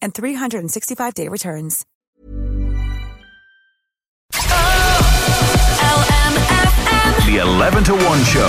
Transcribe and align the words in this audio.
and 0.00 0.14
365-day 0.14 1.28
returns. 1.28 1.84
The 7.26 7.38
11 7.42 7.84
to 7.84 7.92
1 7.92 8.24
show. 8.24 8.48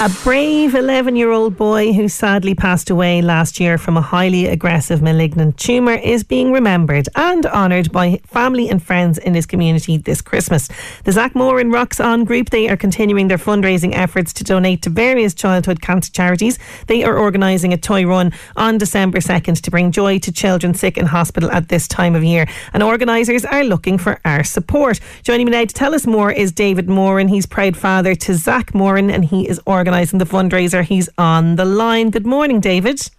A 0.00 0.08
brave 0.24 0.74
11 0.74 1.14
year 1.14 1.30
old 1.30 1.58
boy 1.58 1.92
who 1.92 2.08
sadly 2.08 2.54
passed 2.54 2.88
away 2.88 3.20
last 3.20 3.60
year 3.60 3.76
from 3.76 3.98
a 3.98 4.00
highly 4.00 4.46
aggressive 4.46 5.02
malignant 5.02 5.58
tumour 5.58 5.92
is 5.92 6.24
being 6.24 6.50
remembered 6.52 7.06
and 7.14 7.44
honoured 7.44 7.92
by 7.92 8.18
family 8.26 8.70
and 8.70 8.82
friends 8.82 9.18
in 9.18 9.34
his 9.34 9.44
community 9.44 9.98
this 9.98 10.22
Christmas. 10.22 10.70
The 11.04 11.12
Zak 11.12 11.34
Moran 11.34 11.70
Rocks 11.70 12.00
On 12.00 12.24
group, 12.24 12.48
they 12.48 12.70
are 12.70 12.78
continuing 12.78 13.28
their 13.28 13.36
fundraising 13.36 13.94
efforts 13.94 14.32
to 14.32 14.44
donate 14.44 14.80
to 14.82 14.90
various 14.90 15.34
childhood 15.34 15.82
cancer 15.82 16.10
charities. 16.10 16.58
They 16.86 17.04
are 17.04 17.18
organising 17.18 17.74
a 17.74 17.76
toy 17.76 18.06
run 18.06 18.32
on 18.56 18.78
December 18.78 19.18
2nd 19.18 19.60
to 19.60 19.70
bring 19.70 19.92
joy 19.92 20.18
to 20.20 20.32
children 20.32 20.72
sick 20.72 20.96
in 20.96 21.04
hospital 21.04 21.50
at 21.50 21.68
this 21.68 21.86
time 21.86 22.14
of 22.14 22.24
year. 22.24 22.48
And 22.72 22.82
organisers 22.82 23.44
are 23.44 23.64
looking 23.64 23.98
for 23.98 24.18
our 24.24 24.44
support. 24.44 24.98
Joining 25.24 25.44
me 25.44 25.52
now 25.52 25.66
to 25.66 25.74
tell 25.74 25.94
us 25.94 26.06
more 26.06 26.32
is 26.32 26.52
David 26.52 26.88
Moran. 26.88 27.28
He's 27.28 27.44
proud 27.44 27.76
father 27.76 28.14
to 28.14 28.34
Zak 28.40 28.74
Moran 28.74 29.10
and 29.10 29.24
he 29.24 29.48
is 29.48 29.60
organising 29.66 30.18
the 30.18 30.24
fundraiser. 30.24 30.82
He's 30.82 31.08
on 31.18 31.56
the 31.56 31.64
line. 31.64 32.10
Good 32.10 32.26
morning, 32.26 32.60
David. 32.60 33.10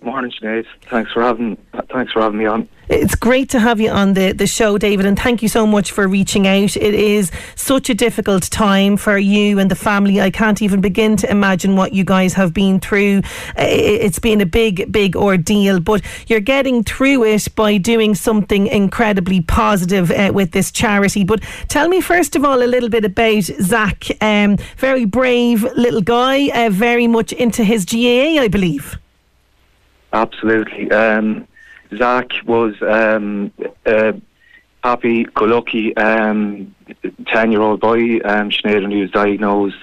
Morning, 0.00 0.30
Sinead. 0.30 0.64
Thanks 0.88 1.12
for 1.12 1.22
having 1.22 1.56
thanks 1.90 2.12
for 2.12 2.22
having 2.22 2.38
me 2.38 2.46
on. 2.46 2.68
It's 2.88 3.14
great 3.14 3.50
to 3.50 3.60
have 3.60 3.80
you 3.80 3.90
on 3.90 4.14
the, 4.14 4.32
the 4.32 4.46
show, 4.46 4.78
David, 4.78 5.04
and 5.04 5.18
thank 5.18 5.42
you 5.42 5.48
so 5.48 5.66
much 5.66 5.90
for 5.90 6.08
reaching 6.08 6.46
out. 6.46 6.74
It 6.74 6.94
is 6.94 7.30
such 7.54 7.90
a 7.90 7.94
difficult 7.94 8.44
time 8.44 8.96
for 8.96 9.18
you 9.18 9.58
and 9.58 9.70
the 9.70 9.74
family. 9.74 10.22
I 10.22 10.30
can't 10.30 10.62
even 10.62 10.80
begin 10.80 11.16
to 11.18 11.30
imagine 11.30 11.76
what 11.76 11.92
you 11.92 12.02
guys 12.04 12.32
have 12.34 12.54
been 12.54 12.80
through. 12.80 13.22
It's 13.58 14.18
been 14.18 14.40
a 14.40 14.46
big, 14.46 14.90
big 14.90 15.16
ordeal, 15.16 15.80
but 15.80 16.02
you're 16.28 16.40
getting 16.40 16.82
through 16.82 17.24
it 17.24 17.54
by 17.54 17.76
doing 17.76 18.14
something 18.14 18.68
incredibly 18.68 19.42
positive 19.42 20.10
uh, 20.10 20.30
with 20.32 20.52
this 20.52 20.70
charity. 20.70 21.24
But 21.24 21.42
tell 21.68 21.88
me, 21.88 22.00
first 22.00 22.36
of 22.36 22.44
all, 22.44 22.62
a 22.62 22.64
little 22.64 22.88
bit 22.88 23.04
about 23.04 23.42
Zak. 23.42 24.06
Um, 24.22 24.56
very 24.78 25.04
brave 25.04 25.64
little 25.76 26.00
guy, 26.00 26.48
uh, 26.54 26.70
very 26.70 27.06
much 27.06 27.32
into 27.32 27.64
his 27.64 27.84
GAA, 27.84 28.40
I 28.40 28.48
believe. 28.48 28.98
Absolutely. 30.12 30.90
Um, 30.90 31.46
Zak 31.96 32.30
was 32.46 32.74
um, 32.82 33.52
a 33.86 34.14
happy, 34.82 35.24
go 35.24 35.44
lucky 35.44 35.96
um, 35.96 36.74
10 37.26 37.52
year 37.52 37.60
old 37.60 37.80
boy, 37.80 38.20
um, 38.24 38.50
when 38.64 38.90
he 38.90 39.02
was 39.02 39.10
diagnosed 39.10 39.76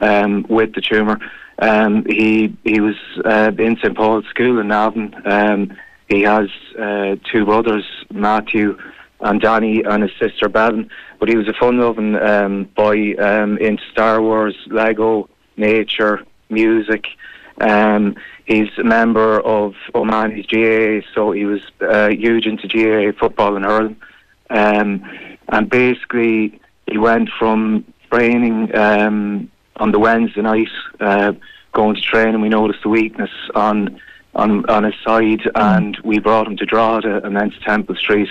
um, 0.00 0.46
with 0.48 0.74
the 0.74 0.80
tumour. 0.80 1.18
Um, 1.58 2.06
he 2.06 2.56
he 2.64 2.80
was 2.80 2.96
uh, 3.24 3.52
in 3.58 3.76
St 3.76 3.94
Paul's 3.94 4.24
School 4.26 4.58
in 4.60 4.68
Navan. 4.68 5.14
Um, 5.26 5.76
he 6.08 6.22
has 6.22 6.48
uh, 6.78 7.16
two 7.30 7.44
brothers, 7.44 7.84
Matthew 8.10 8.78
and 9.20 9.40
Danny, 9.40 9.82
and 9.82 10.02
his 10.02 10.12
sister 10.18 10.48
Bevan. 10.48 10.88
But 11.18 11.28
he 11.28 11.36
was 11.36 11.48
a 11.48 11.52
fun-loving 11.52 12.16
um, 12.16 12.64
boy 12.74 13.12
into 13.12 13.82
Star 13.92 14.22
Wars, 14.22 14.56
Lego, 14.68 15.28
nature, 15.58 16.24
music. 16.48 17.04
Um, 17.60 18.16
he's 18.46 18.70
a 18.78 18.84
member 18.84 19.40
of 19.40 19.74
O'Mahony's 19.94 20.46
GAA, 20.46 21.06
so 21.14 21.32
he 21.32 21.44
was 21.44 21.60
uh, 21.80 22.08
huge 22.08 22.46
into 22.46 22.68
GAA 22.68 23.18
football 23.18 23.56
and 23.56 23.64
hurling. 23.64 23.96
Um, 24.50 25.04
and 25.48 25.68
basically, 25.68 26.60
he 26.90 26.98
went 26.98 27.30
from 27.38 27.84
training 28.10 28.74
um, 28.76 29.50
on 29.76 29.92
the 29.92 29.98
Wednesday 29.98 30.42
night, 30.42 30.68
uh, 31.00 31.32
going 31.72 31.94
to 31.94 32.02
train, 32.02 32.28
and 32.28 32.42
we 32.42 32.48
noticed 32.48 32.82
the 32.82 32.88
weakness 32.88 33.30
on 33.54 34.00
on 34.34 34.68
on 34.70 34.84
his 34.84 34.94
side, 35.04 35.40
mm. 35.40 35.50
and 35.54 35.98
we 36.04 36.18
brought 36.18 36.46
him 36.46 36.56
to 36.56 36.66
Drogheda 36.66 37.24
and 37.24 37.36
then 37.36 37.50
to 37.50 37.60
Temple 37.60 37.96
Street. 37.96 38.28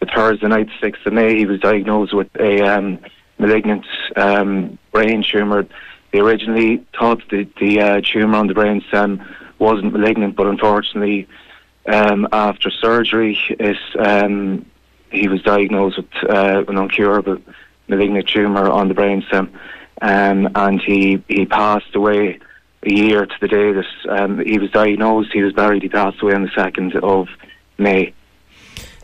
The 0.00 0.06
Thursday 0.06 0.48
night, 0.48 0.68
sixth 0.80 1.06
of 1.06 1.12
May, 1.12 1.36
he 1.36 1.46
was 1.46 1.60
diagnosed 1.60 2.12
with 2.12 2.28
a 2.40 2.60
um, 2.62 2.98
malignant 3.38 3.86
um, 4.16 4.78
brain 4.90 5.22
tumour 5.22 5.66
they 6.12 6.20
originally 6.20 6.84
thought 6.98 7.22
the, 7.30 7.48
the 7.58 7.80
uh, 7.80 8.00
tumour 8.00 8.36
on 8.36 8.46
the 8.46 8.54
brain 8.54 8.82
stem 8.88 9.22
wasn't 9.58 9.92
malignant, 9.92 10.36
but 10.36 10.46
unfortunately, 10.46 11.26
um, 11.86 12.28
after 12.32 12.70
surgery, 12.70 13.38
um, 13.98 14.64
he 15.10 15.28
was 15.28 15.42
diagnosed 15.42 15.96
with 15.96 16.30
uh, 16.30 16.64
an 16.68 16.78
incurable 16.78 17.38
malignant 17.88 18.28
tumour 18.28 18.68
on 18.68 18.88
the 18.88 18.94
brain 18.94 19.24
stem, 19.28 19.52
um, 20.00 20.48
and 20.54 20.80
he, 20.80 21.22
he 21.28 21.46
passed 21.46 21.94
away 21.94 22.38
a 22.84 22.92
year 22.92 23.26
to 23.26 23.34
the 23.40 23.48
day 23.48 23.72
that 23.72 23.86
um, 24.08 24.38
he 24.40 24.58
was 24.58 24.70
diagnosed. 24.70 25.30
He 25.32 25.42
was 25.42 25.52
buried. 25.52 25.82
He 25.82 25.88
passed 25.88 26.20
away 26.20 26.34
on 26.34 26.42
the 26.42 26.50
second 26.54 26.94
of 26.96 27.28
May. 27.78 28.12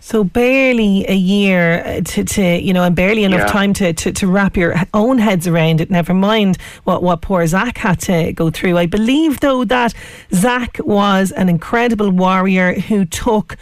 So 0.08 0.24
barely 0.24 1.04
a 1.06 1.14
year 1.14 1.82
uh, 1.84 2.00
to, 2.00 2.24
to 2.24 2.42
you 2.42 2.72
know, 2.72 2.82
and 2.82 2.96
barely 2.96 3.24
enough 3.24 3.40
yeah. 3.40 3.52
time 3.52 3.74
to, 3.74 3.92
to, 3.92 4.10
to 4.10 4.26
wrap 4.26 4.56
your 4.56 4.74
own 4.94 5.18
heads 5.18 5.46
around 5.46 5.82
it. 5.82 5.90
Never 5.90 6.14
mind 6.14 6.56
what, 6.84 7.02
what 7.02 7.20
poor 7.20 7.46
Zak 7.46 7.76
had 7.76 8.00
to 8.00 8.32
go 8.32 8.48
through. 8.48 8.78
I 8.78 8.86
believe 8.86 9.40
though 9.40 9.64
that 9.64 9.92
Zak 10.32 10.78
was 10.78 11.30
an 11.32 11.50
incredible 11.50 12.08
warrior 12.08 12.72
who 12.72 13.04
took 13.04 13.58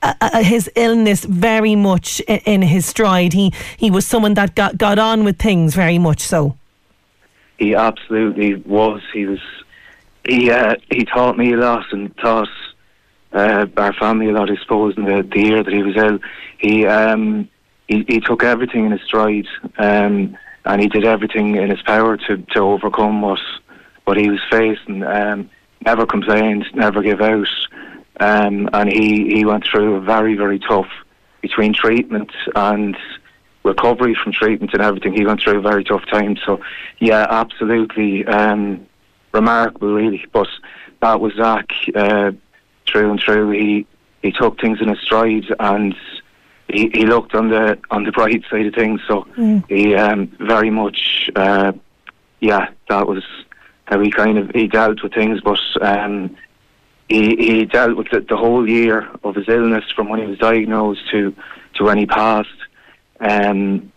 uh, 0.00 0.14
uh 0.20 0.44
his 0.44 0.70
illness 0.76 1.24
very 1.24 1.74
much 1.74 2.20
in 2.20 2.62
his 2.62 2.86
stride. 2.86 3.32
He 3.32 3.52
he 3.76 3.90
was 3.90 4.06
someone 4.06 4.34
that 4.34 4.54
got 4.54 4.78
got 4.78 5.00
on 5.00 5.24
with 5.24 5.40
things 5.40 5.74
very 5.74 5.98
much 5.98 6.20
so. 6.20 6.56
He 7.58 7.74
absolutely 7.74 8.54
was. 8.54 9.02
He 9.12 9.26
was. 9.26 9.40
He 10.28 10.48
uh, 10.48 10.76
he 10.92 11.04
taught 11.06 11.36
me 11.36 11.54
a 11.54 11.56
lot 11.56 11.86
and 11.90 12.16
taught 12.18 12.48
uh, 13.32 13.66
our 13.76 13.92
family 13.92 14.28
a 14.28 14.32
lot, 14.32 14.50
suppose, 14.60 14.96
in 14.96 15.04
the, 15.04 15.22
the 15.22 15.40
year 15.40 15.62
that 15.62 15.72
he 15.72 15.82
was 15.82 15.96
ill. 15.96 16.18
He, 16.58 16.86
um, 16.86 17.48
he, 17.86 18.04
he 18.08 18.20
took 18.20 18.42
everything 18.42 18.86
in 18.86 18.92
his 18.92 19.02
stride, 19.02 19.46
um, 19.78 20.36
and 20.64 20.80
he 20.80 20.88
did 20.88 21.04
everything 21.04 21.56
in 21.56 21.70
his 21.70 21.82
power 21.82 22.16
to, 22.16 22.38
to 22.38 22.60
overcome 22.60 23.22
what 23.22 23.40
what 24.04 24.16
he 24.16 24.30
was 24.30 24.40
facing. 24.50 25.02
Um, 25.02 25.50
never 25.84 26.06
complained, 26.06 26.66
never 26.74 27.02
gave 27.02 27.20
out, 27.20 27.48
um, 28.20 28.70
and 28.72 28.90
he, 28.90 29.28
he 29.28 29.44
went 29.44 29.66
through 29.66 29.96
a 29.96 30.00
very 30.00 30.34
very 30.34 30.58
tough 30.58 30.88
between 31.42 31.72
treatment 31.72 32.32
and 32.56 32.96
recovery 33.64 34.14
from 34.14 34.32
treatment 34.32 34.72
and 34.72 34.82
everything. 34.82 35.12
He 35.12 35.26
went 35.26 35.42
through 35.42 35.58
a 35.58 35.62
very 35.62 35.84
tough 35.84 36.04
time. 36.06 36.36
So, 36.44 36.60
yeah, 36.98 37.26
absolutely 37.28 38.26
um, 38.26 38.86
remarkable, 39.32 39.92
really. 39.94 40.24
But 40.32 40.48
that 41.00 41.20
was 41.20 41.34
Zak. 41.34 41.70
Uh, 41.94 42.32
through 42.90 43.10
and 43.10 43.20
through. 43.20 43.50
He 43.50 43.86
he 44.22 44.32
took 44.32 44.60
things 44.60 44.80
in 44.80 44.88
his 44.88 45.00
stride 45.00 45.44
and 45.60 45.94
he, 46.68 46.90
he 46.92 47.06
looked 47.06 47.34
on 47.34 47.48
the 47.48 47.78
on 47.90 48.04
the 48.04 48.12
bright 48.12 48.44
side 48.50 48.66
of 48.66 48.74
things. 48.74 49.00
So 49.08 49.26
mm. 49.36 49.64
he 49.68 49.94
um, 49.94 50.26
very 50.38 50.70
much, 50.70 51.30
uh, 51.34 51.72
yeah, 52.40 52.70
that 52.88 53.06
was 53.06 53.24
how 53.86 54.00
he 54.00 54.10
kind 54.10 54.38
of 54.38 54.50
he 54.50 54.68
dealt 54.68 55.02
with 55.02 55.14
things. 55.14 55.40
But 55.40 55.60
um, 55.80 56.36
he 57.08 57.36
he 57.36 57.64
dealt 57.64 57.96
with 57.96 58.10
the, 58.10 58.20
the 58.20 58.36
whole 58.36 58.68
year 58.68 59.08
of 59.24 59.34
his 59.34 59.48
illness 59.48 59.84
from 59.94 60.08
when 60.08 60.20
he 60.20 60.26
was 60.26 60.38
diagnosed 60.38 61.08
to 61.10 61.34
to 61.74 61.84
when 61.84 61.98
he 61.98 62.06
passed. 62.06 62.48
Um, 63.20 63.92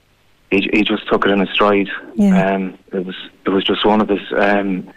he, 0.50 0.70
he 0.74 0.84
just 0.84 1.08
took 1.08 1.26
it 1.26 1.32
in 1.32 1.40
his 1.40 1.50
stride. 1.50 1.90
Yeah. 2.16 2.56
Um, 2.56 2.78
it 2.92 3.06
was 3.06 3.16
it 3.46 3.50
was 3.50 3.64
just 3.64 3.86
one 3.86 4.02
of 4.02 4.10
his 4.10 4.32
um, 4.36 4.90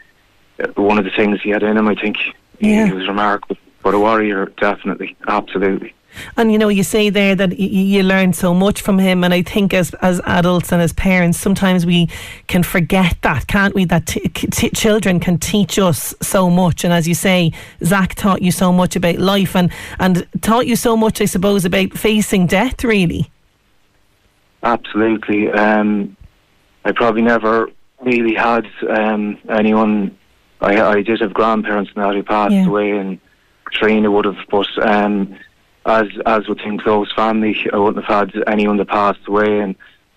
one 0.76 0.98
of 0.98 1.04
the 1.04 1.10
things 1.10 1.40
he 1.42 1.50
had 1.50 1.62
in 1.62 1.76
him. 1.76 1.88
I 1.88 1.94
think 1.94 2.16
yeah. 2.60 2.84
he, 2.84 2.90
he 2.90 2.92
was 2.92 3.08
remarkable. 3.08 3.56
But 3.84 3.94
a 3.94 3.98
warrior, 3.98 4.46
definitely, 4.56 5.14
absolutely. 5.28 5.94
And 6.38 6.50
you 6.50 6.58
know, 6.58 6.68
you 6.68 6.82
say 6.82 7.10
there 7.10 7.34
that 7.34 7.50
y- 7.50 7.56
you 7.56 8.02
learn 8.02 8.32
so 8.32 8.54
much 8.54 8.80
from 8.80 8.98
him, 8.98 9.22
and 9.22 9.34
I 9.34 9.42
think 9.42 9.74
as 9.74 9.92
as 10.00 10.22
adults 10.24 10.72
and 10.72 10.80
as 10.80 10.92
parents, 10.94 11.38
sometimes 11.38 11.84
we 11.84 12.08
can 12.46 12.62
forget 12.62 13.18
that, 13.22 13.46
can't 13.46 13.74
we? 13.74 13.84
That 13.84 14.06
t- 14.06 14.28
t- 14.28 14.70
children 14.70 15.20
can 15.20 15.36
teach 15.38 15.78
us 15.78 16.14
so 16.22 16.48
much, 16.48 16.82
and 16.82 16.94
as 16.94 17.06
you 17.06 17.14
say, 17.14 17.52
Zak 17.84 18.14
taught 18.14 18.40
you 18.40 18.52
so 18.52 18.72
much 18.72 18.96
about 18.96 19.18
life, 19.18 19.54
and 19.54 19.70
and 19.98 20.26
taught 20.40 20.66
you 20.66 20.76
so 20.76 20.96
much, 20.96 21.20
I 21.20 21.26
suppose, 21.26 21.66
about 21.66 21.92
facing 21.92 22.46
death. 22.46 22.84
Really, 22.84 23.30
absolutely. 24.62 25.50
Um, 25.50 26.16
I 26.86 26.92
probably 26.92 27.22
never 27.22 27.68
really 28.00 28.34
had 28.34 28.66
um, 28.88 29.36
anyone. 29.50 30.16
I, 30.60 30.80
I 30.80 31.02
did 31.02 31.20
have 31.20 31.34
grandparents 31.34 31.90
now 31.96 32.14
who 32.14 32.22
passed 32.22 32.54
yeah. 32.54 32.66
away, 32.66 32.92
and 32.92 33.18
Trina 33.74 34.10
would 34.10 34.24
have, 34.24 34.38
but. 34.50 34.68
Um, 34.86 35.36
as 35.86 36.06
as 36.26 36.48
within 36.48 36.78
close 36.78 37.12
family, 37.12 37.56
I 37.72 37.76
wouldn't 37.76 38.04
have 38.04 38.32
had 38.32 38.42
anyone 38.46 38.78
that 38.78 38.88
passed 38.88 39.26
away, 39.26 39.60
and 39.60 39.74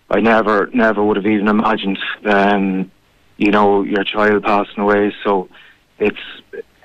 I 0.10 0.22
never 0.22 0.70
never 0.74 1.04
would 1.04 1.18
have 1.18 1.26
even 1.26 1.48
imagined, 1.48 2.00
um, 2.26 2.92
you 3.38 3.52
know, 3.52 3.84
your 3.84 4.04
child 4.04 4.44
passing 4.44 4.84
away. 4.84 5.14
So 5.24 5.50
it's 6.00 6.18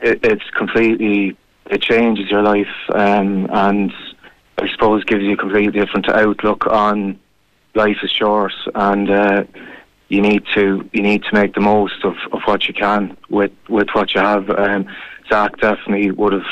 it, 0.00 0.20
it's 0.24 0.50
completely 0.50 1.36
it 1.66 1.80
changes 1.80 2.30
your 2.30 2.42
life, 2.42 2.74
um, 2.92 3.48
and 3.50 3.92
I 4.58 4.68
suppose 4.68 5.04
gives 5.04 5.22
you 5.22 5.34
a 5.34 5.36
completely 5.36 5.80
different 5.80 6.08
outlook 6.08 6.66
on 6.66 7.18
life 7.74 7.98
is 8.02 8.10
short, 8.10 8.52
and 8.74 9.08
uh, 9.10 9.44
you 10.08 10.20
need 10.20 10.44
to 10.54 10.88
you 10.92 11.02
need 11.02 11.22
to 11.24 11.34
make 11.34 11.54
the 11.54 11.60
most 11.60 12.04
of, 12.04 12.16
of 12.32 12.42
what 12.46 12.66
you 12.66 12.74
can 12.74 13.16
with 13.30 13.52
with 13.68 13.88
what 13.92 14.12
you 14.14 14.20
have. 14.20 14.50
Um, 14.50 14.88
Zak 15.32 15.56
definitely 15.58 16.10
would 16.10 16.34
have 16.34 16.46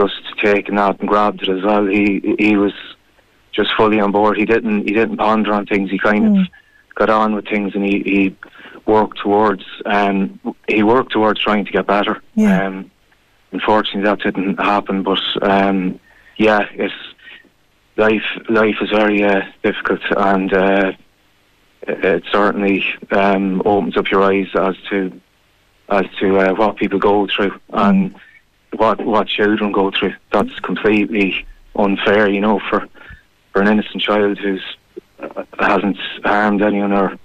just 0.00 0.38
taken 0.38 0.76
that 0.76 0.98
and 1.00 1.08
grabbed 1.08 1.42
it 1.42 1.50
as 1.50 1.62
well. 1.62 1.86
He 1.86 2.36
he 2.38 2.56
was 2.56 2.72
just 3.52 3.70
fully 3.76 4.00
on 4.00 4.12
board. 4.12 4.38
He 4.38 4.46
didn't 4.46 4.86
he 4.86 4.94
didn't 4.94 5.18
ponder 5.18 5.52
on 5.52 5.66
things. 5.66 5.90
He 5.90 5.98
kind 5.98 6.24
mm. 6.24 6.40
of 6.40 6.48
got 6.94 7.10
on 7.10 7.34
with 7.34 7.46
things 7.46 7.74
and 7.74 7.84
he, 7.84 8.02
he 8.02 8.36
worked 8.86 9.18
towards 9.18 9.64
um 9.84 10.40
he 10.68 10.82
worked 10.82 11.12
towards 11.12 11.40
trying 11.40 11.66
to 11.66 11.72
get 11.72 11.86
better. 11.86 12.22
Yeah. 12.34 12.66
Um, 12.66 12.90
unfortunately, 13.52 14.04
that 14.04 14.20
didn't 14.20 14.58
happen. 14.58 15.02
But 15.02 15.20
um, 15.42 16.00
yeah, 16.38 16.66
it's 16.72 16.94
life. 17.96 18.24
Life 18.48 18.76
is 18.80 18.90
very 18.90 19.22
uh, 19.22 19.42
difficult, 19.62 20.00
and 20.16 20.52
uh, 20.52 20.92
it, 21.82 22.04
it 22.04 22.24
certainly 22.32 22.84
um, 23.10 23.60
opens 23.66 23.96
up 23.96 24.10
your 24.10 24.22
eyes 24.22 24.48
as 24.54 24.76
to 24.88 25.20
as 25.92 26.06
to 26.18 26.38
uh, 26.38 26.54
what 26.54 26.76
people 26.76 26.98
go 26.98 27.26
through 27.26 27.50
mm. 27.50 27.60
and 27.72 28.14
what 28.76 29.04
what 29.04 29.28
children 29.28 29.72
go 29.72 29.90
through. 29.90 30.14
That's 30.32 30.58
completely 30.60 31.46
unfair, 31.76 32.28
you 32.28 32.40
know, 32.40 32.60
for 32.68 32.88
for 33.52 33.62
an 33.62 33.68
innocent 33.68 34.02
child 34.02 34.38
who's 34.38 34.64
uh, 35.20 35.44
hasn't 35.58 35.98
harmed 36.24 36.62
anyone 36.62 36.92
or 36.92 37.18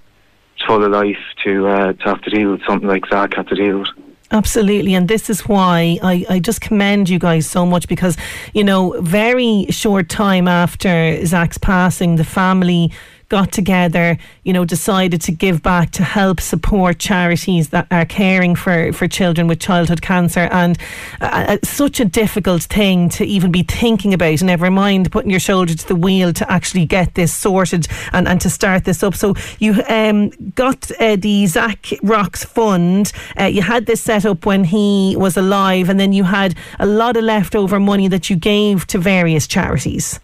full 0.66 0.84
of 0.84 0.90
life 0.90 1.24
to 1.44 1.66
uh, 1.68 1.92
to 1.94 2.04
have 2.04 2.20
to 2.22 2.30
deal 2.30 2.52
with 2.52 2.62
something 2.66 2.88
like 2.88 3.06
Zak 3.08 3.34
had 3.34 3.48
to 3.48 3.54
deal 3.54 3.80
with. 3.80 3.88
Absolutely, 4.30 4.92
and 4.92 5.08
this 5.08 5.30
is 5.30 5.48
why 5.48 5.98
I, 6.02 6.26
I 6.28 6.38
just 6.38 6.60
commend 6.60 7.08
you 7.08 7.18
guys 7.18 7.46
so 7.46 7.64
much 7.64 7.88
because, 7.88 8.14
you 8.52 8.62
know, 8.62 9.00
very 9.00 9.64
short 9.70 10.10
time 10.10 10.46
after 10.46 11.24
Zak's 11.24 11.56
passing, 11.56 12.16
the 12.16 12.24
family 12.24 12.92
got 13.28 13.52
together, 13.52 14.16
you 14.44 14.52
know, 14.52 14.64
decided 14.64 15.20
to 15.22 15.32
give 15.32 15.62
back 15.62 15.90
to 15.90 16.02
help 16.02 16.40
support 16.40 16.98
charities 16.98 17.68
that 17.70 17.86
are 17.90 18.06
caring 18.06 18.54
for, 18.54 18.92
for 18.92 19.06
children 19.06 19.46
with 19.46 19.60
childhood 19.60 20.00
cancer. 20.00 20.48
And 20.50 20.78
uh, 21.20 21.44
uh, 21.48 21.58
such 21.62 22.00
a 22.00 22.04
difficult 22.04 22.62
thing 22.62 23.08
to 23.10 23.24
even 23.24 23.52
be 23.52 23.62
thinking 23.62 24.14
about, 24.14 24.42
never 24.42 24.70
mind 24.70 25.12
putting 25.12 25.30
your 25.30 25.40
shoulder 25.40 25.74
to 25.74 25.88
the 25.88 25.94
wheel 25.94 26.32
to 26.32 26.50
actually 26.50 26.86
get 26.86 27.14
this 27.14 27.34
sorted 27.34 27.86
and, 28.12 28.26
and 28.26 28.40
to 28.40 28.50
start 28.50 28.84
this 28.84 29.02
up. 29.02 29.14
So 29.14 29.34
you 29.58 29.82
um, 29.88 30.30
got 30.54 30.90
uh, 31.00 31.16
the 31.16 31.46
Zak 31.46 31.92
Rocks 32.02 32.44
Fund. 32.44 33.12
Uh, 33.38 33.44
you 33.44 33.62
had 33.62 33.86
this 33.86 34.00
set 34.00 34.24
up 34.24 34.46
when 34.46 34.64
he 34.64 35.16
was 35.18 35.36
alive, 35.36 35.88
and 35.88 36.00
then 36.00 36.12
you 36.12 36.24
had 36.24 36.54
a 36.78 36.86
lot 36.86 37.16
of 37.16 37.24
leftover 37.24 37.78
money 37.78 38.08
that 38.08 38.30
you 38.30 38.36
gave 38.36 38.86
to 38.88 38.98
various 38.98 39.46
charities. 39.46 40.20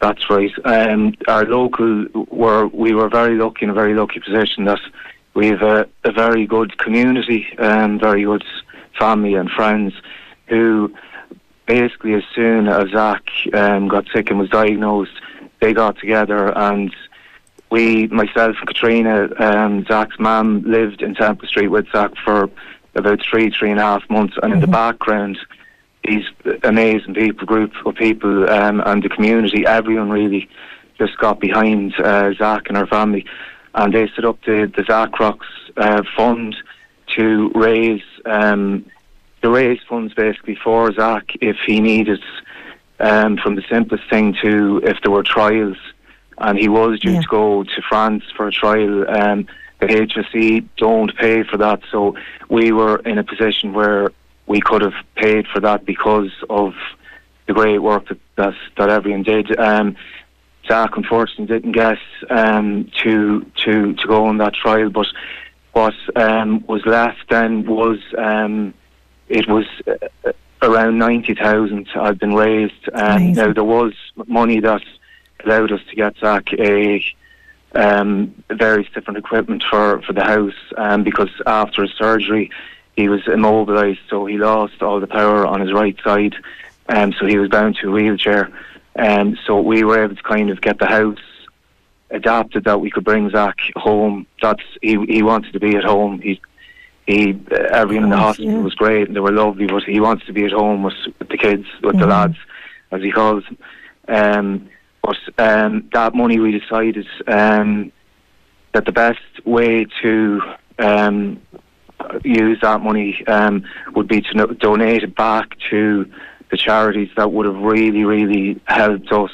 That's 0.00 0.28
right. 0.28 0.52
Um, 0.64 1.14
our 1.26 1.44
local 1.44 2.06
were 2.30 2.66
we 2.66 2.92
were 2.92 3.08
very 3.08 3.36
lucky 3.36 3.64
in 3.64 3.70
a 3.70 3.74
very 3.74 3.94
lucky 3.94 4.20
position 4.20 4.64
that 4.64 4.80
we 5.34 5.48
have 5.48 5.62
a, 5.62 5.88
a 6.04 6.12
very 6.12 6.46
good 6.46 6.78
community 6.78 7.46
and 7.58 8.00
very 8.00 8.24
good 8.24 8.44
family 8.98 9.34
and 9.34 9.50
friends 9.50 9.94
who 10.46 10.94
basically 11.66 12.14
as 12.14 12.22
soon 12.34 12.68
as 12.68 12.90
Zak 12.90 13.24
um, 13.52 13.88
got 13.88 14.06
sick 14.14 14.30
and 14.30 14.38
was 14.38 14.50
diagnosed, 14.50 15.12
they 15.60 15.72
got 15.72 15.98
together 15.98 16.56
and 16.56 16.94
we, 17.70 18.06
myself 18.08 18.56
and 18.58 18.68
Katrina, 18.68 19.28
um, 19.38 19.84
Zak's 19.86 20.18
mum, 20.18 20.62
lived 20.62 21.02
in 21.02 21.14
Temple 21.14 21.48
Street 21.48 21.68
with 21.68 21.90
Zak 21.90 22.12
for 22.24 22.48
about 22.94 23.20
three, 23.22 23.50
three 23.50 23.70
and 23.70 23.80
a 23.80 23.82
half 23.82 24.08
months, 24.08 24.34
and 24.36 24.44
mm-hmm. 24.44 24.52
in 24.52 24.60
the 24.60 24.66
mm-hmm. 24.66 24.72
background 24.72 25.38
these 26.06 26.24
amazing 26.62 27.14
people, 27.14 27.46
group 27.46 27.72
of 27.84 27.94
people, 27.94 28.48
um, 28.50 28.82
and 28.84 29.02
the 29.02 29.08
community, 29.08 29.66
everyone 29.66 30.10
really 30.10 30.48
just 30.98 31.16
got 31.18 31.40
behind 31.40 31.94
uh, 31.98 32.32
Zak 32.34 32.68
and 32.68 32.76
her 32.76 32.86
family, 32.86 33.26
and 33.74 33.92
they 33.92 34.08
set 34.14 34.24
up 34.24 34.38
the 34.46 34.70
the 34.74 34.84
Zak 34.84 35.18
Rocks 35.18 35.46
uh, 35.76 36.02
Fund 36.16 36.56
to 37.16 37.50
raise 37.54 38.02
um, 38.24 38.86
to 39.42 39.50
raise 39.50 39.80
funds 39.88 40.14
basically 40.14 40.56
for 40.62 40.92
Zak 40.92 41.24
if 41.40 41.56
he 41.66 41.80
needed, 41.80 42.22
um, 43.00 43.36
from 43.36 43.56
the 43.56 43.64
simplest 43.70 44.04
thing 44.10 44.34
to 44.42 44.80
if 44.84 44.98
there 45.02 45.12
were 45.12 45.22
trials, 45.22 45.76
and 46.38 46.58
he 46.58 46.68
was 46.68 47.00
due 47.00 47.12
yeah. 47.12 47.20
to 47.20 47.26
go 47.28 47.62
to 47.62 47.82
France 47.88 48.24
for 48.36 48.48
a 48.48 48.52
trial. 48.52 49.08
Um, 49.08 49.46
the 49.78 49.86
HSE 49.88 50.66
don't 50.78 51.14
pay 51.16 51.42
for 51.42 51.58
that, 51.58 51.80
so 51.90 52.16
we 52.48 52.72
were 52.72 52.96
in 53.00 53.18
a 53.18 53.24
position 53.24 53.74
where 53.74 54.10
we 54.46 54.60
could 54.60 54.82
have 54.82 54.94
paid 55.16 55.46
for 55.48 55.60
that 55.60 55.84
because 55.84 56.30
of 56.48 56.74
the 57.46 57.52
great 57.52 57.78
work 57.78 58.08
that 58.08 58.18
that, 58.36 58.54
that 58.76 58.90
everyone 58.90 59.22
did. 59.22 59.58
Um, 59.58 59.96
Zak 60.66 60.96
unfortunately 60.96 61.46
didn't 61.46 61.72
get 61.72 61.98
um, 62.30 62.90
to 63.02 63.46
to 63.64 63.94
to 63.94 64.06
go 64.06 64.26
on 64.26 64.38
that 64.38 64.54
trial, 64.54 64.90
but 64.90 65.06
what 65.72 65.94
um, 66.16 66.64
was 66.66 66.84
left 66.86 67.28
then 67.28 67.64
was 67.66 67.98
um, 68.18 68.74
it 69.28 69.48
was 69.48 69.66
uh, 69.86 70.32
around 70.62 70.98
ninety 70.98 71.34
thousand 71.34 71.86
had 71.88 72.18
been 72.18 72.34
raised. 72.34 72.88
Um, 72.92 73.32
now 73.32 73.52
there 73.52 73.64
was 73.64 73.92
money 74.26 74.60
that 74.60 74.82
allowed 75.44 75.72
us 75.72 75.80
to 75.88 75.96
get 75.96 76.16
Zak 76.18 76.52
a 76.54 77.04
um, 77.74 78.34
various 78.50 78.88
different 78.92 79.18
equipment 79.18 79.62
for, 79.68 80.00
for 80.02 80.12
the 80.12 80.24
house 80.24 80.54
um, 80.76 81.04
because 81.04 81.30
after 81.46 81.82
his 81.82 81.92
surgery 81.92 82.50
he 82.96 83.08
was 83.08 83.26
immobilised, 83.26 84.00
so 84.08 84.24
he 84.26 84.38
lost 84.38 84.82
all 84.82 85.00
the 85.00 85.06
power 85.06 85.46
on 85.46 85.60
his 85.60 85.72
right 85.72 85.96
side, 86.02 86.34
and 86.88 87.12
um, 87.14 87.18
so 87.18 87.26
he 87.26 87.38
was 87.38 87.50
bound 87.50 87.76
to 87.76 87.88
a 87.88 87.92
wheelchair. 87.92 88.50
And 88.94 89.36
um, 89.36 89.38
so 89.46 89.60
we 89.60 89.84
were 89.84 90.04
able 90.04 90.16
to 90.16 90.22
kind 90.22 90.48
of 90.48 90.62
get 90.62 90.78
the 90.78 90.86
house 90.86 91.18
adapted 92.10 92.64
that 92.64 92.80
we 92.80 92.90
could 92.90 93.04
bring 93.04 93.28
Zak 93.30 93.58
home. 93.74 94.26
That's 94.40 94.62
he 94.80 94.96
he 95.06 95.22
wanted 95.22 95.52
to 95.52 95.60
be 95.60 95.76
at 95.76 95.84
home. 95.84 96.20
He 96.20 96.40
he 97.06 97.38
everyone 97.70 98.04
in 98.04 98.10
the 98.10 98.16
hospital 98.16 98.52
yeah. 98.52 98.58
was 98.60 98.74
great 98.74 99.08
and 99.08 99.14
they 99.14 99.20
were 99.20 99.32
lovely, 99.32 99.66
but 99.66 99.82
he 99.82 100.00
wants 100.00 100.24
to 100.26 100.32
be 100.32 100.44
at 100.44 100.52
home 100.52 100.82
with, 100.82 100.94
with 101.18 101.28
the 101.28 101.36
kids, 101.36 101.66
with 101.82 101.98
the 101.98 102.06
lads, 102.06 102.36
as 102.90 103.02
he 103.02 103.12
calls 103.12 103.44
them. 103.44 103.58
Um, 104.08 104.68
but 105.02 105.18
um, 105.38 105.88
that 105.92 106.14
money 106.14 106.40
we 106.40 106.58
decided 106.58 107.06
um, 107.28 107.92
that 108.72 108.86
the 108.86 108.92
best 108.92 109.20
way 109.44 109.86
to 110.02 110.40
um, 110.78 111.40
use 112.24 112.58
that 112.62 112.80
money 112.80 113.26
um, 113.26 113.64
would 113.94 114.08
be 114.08 114.20
to 114.20 114.34
no- 114.34 114.46
donate 114.46 115.02
it 115.02 115.14
back 115.14 115.56
to 115.70 116.10
the 116.50 116.56
charities 116.56 117.10
that 117.16 117.32
would 117.32 117.46
have 117.46 117.56
really, 117.56 118.04
really 118.04 118.60
helped 118.66 119.10
us, 119.12 119.32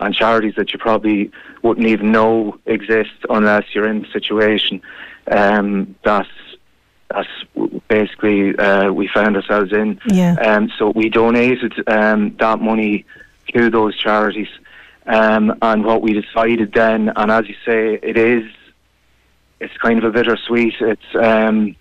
and 0.00 0.14
charities 0.14 0.54
that 0.56 0.72
you 0.72 0.78
probably 0.78 1.30
wouldn't 1.62 1.86
even 1.86 2.12
know 2.12 2.58
exist 2.66 3.12
unless 3.30 3.74
you're 3.74 3.86
in 3.86 4.02
the 4.02 4.08
situation. 4.08 4.80
Um, 5.30 5.94
that's 6.04 6.28
that's 7.10 7.28
basically 7.88 8.56
uh, 8.56 8.90
we 8.92 9.08
found 9.08 9.36
ourselves 9.36 9.72
in. 9.72 10.00
Yeah. 10.06 10.34
Um, 10.34 10.70
so 10.78 10.90
we 10.90 11.08
donated 11.08 11.72
um, 11.88 12.36
that 12.38 12.60
money 12.60 13.04
to 13.52 13.70
those 13.70 13.96
charities, 13.96 14.48
um, 15.06 15.56
and 15.62 15.84
what 15.84 16.02
we 16.02 16.12
decided 16.12 16.72
then, 16.72 17.12
and 17.14 17.30
as 17.30 17.48
you 17.48 17.54
say, 17.64 17.98
it 18.02 18.16
is. 18.16 18.44
It's 19.60 19.76
kind 19.78 19.98
of 19.98 20.04
a 20.04 20.10
bittersweet. 20.10 20.74
It's 20.80 21.14
um, 21.14 21.76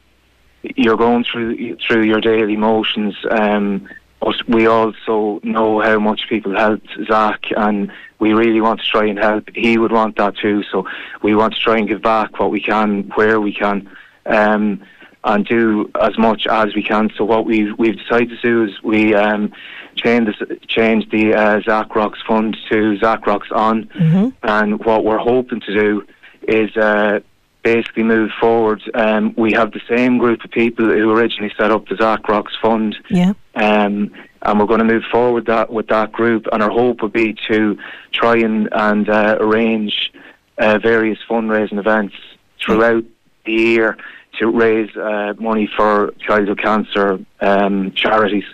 you're 0.64 0.98
going 0.98 1.24
through 1.24 1.78
through 1.78 2.04
your 2.04 2.22
daily 2.22 2.56
motions. 2.58 3.16
Um, 3.30 3.88
but 4.20 4.36
we 4.48 4.68
also 4.68 5.42
know 5.44 5.82
how 5.82 6.00
much 6.00 6.30
people 6.30 6.56
helped 6.56 6.88
Zak, 7.08 7.42
and 7.58 7.92
we 8.20 8.32
really 8.34 8.62
want 8.62 8.80
to 8.80 8.86
try 8.88 9.06
and 9.06 9.20
help. 9.20 9.50
He 9.54 9.78
would 9.78 9.92
want 9.92 10.16
that 10.16 10.38
too, 10.38 10.64
so 10.72 10.88
we 11.22 11.36
want 11.36 11.54
to 11.56 11.60
try 11.60 11.78
and 11.78 11.88
give 11.88 12.02
back 12.02 12.40
what 12.40 12.50
we 12.52 12.62
can, 12.62 13.12
where 13.16 13.42
we 13.42 13.54
can. 13.54 13.90
Um, 14.26 14.82
and 15.26 15.46
do 15.46 15.90
as 16.02 16.18
much 16.18 16.48
as 16.48 16.76
we 16.76 16.84
can. 16.84 17.10
So 17.18 17.24
what 17.24 17.46
we've 17.46 17.78
we've 17.78 17.98
decided 17.98 18.30
to 18.30 18.38
do 18.42 18.66
is 18.66 18.84
we 18.84 19.14
um, 19.16 19.54
change 19.96 20.38
the, 20.38 20.58
change 20.68 21.10
the 21.12 21.34
uh, 21.34 21.62
Zak 21.62 21.96
Rocks 21.96 22.20
fund 22.28 22.58
to 22.70 22.98
Zak 22.98 23.26
Rocks 23.26 23.48
on, 23.52 23.86
Mm-hmm. 23.86 24.30
and 24.44 24.84
what 24.84 25.06
we're 25.06 25.18
hoping 25.18 25.62
to 25.62 25.74
do 25.74 26.06
is 26.48 26.76
uh, 26.76 27.22
basically 27.64 28.04
move 28.04 28.30
forward. 28.40 28.82
Um, 28.94 29.34
we 29.38 29.54
have 29.54 29.72
the 29.72 29.82
same 29.90 30.18
group 30.18 30.44
of 30.44 30.52
people 30.52 30.86
who 30.86 31.12
originally 31.12 31.54
set 31.58 31.72
up 31.72 31.88
the 31.88 31.96
Zak 31.96 32.28
Rocks 32.28 32.54
fund, 32.62 32.96
Yeah. 33.10 33.34
um, 33.56 34.12
and 34.42 34.60
we're 34.60 34.66
going 34.66 34.80
to 34.80 34.94
move 34.94 35.04
forward 35.12 35.46
that 35.48 35.72
with 35.72 35.88
that 35.88 36.12
group. 36.12 36.48
And 36.52 36.62
our 36.62 36.70
hope 36.70 37.02
would 37.02 37.14
be 37.14 37.36
to 37.48 37.78
try 38.12 38.38
and 38.38 38.70
and 38.74 39.10
uh, 39.10 39.38
arrange 39.40 40.12
uh, 40.58 40.78
various 40.80 41.20
fundraising 41.30 41.80
events 41.80 42.16
throughout 42.64 43.04
the 43.46 43.54
year 43.54 43.98
to 44.40 44.48
raise 44.50 44.96
uh, 44.98 45.34
money 45.40 45.70
for 45.78 46.14
childhood 46.20 46.60
cancer 46.62 47.20
um, 47.40 47.92
charities. 47.94 48.46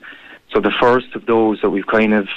So 0.54 0.60
the 0.60 0.72
first 0.80 1.16
of 1.16 1.25
those 1.25 1.62
that 1.62 1.70
we've 1.70 1.88
kind 1.88 2.13
of 2.13 2.28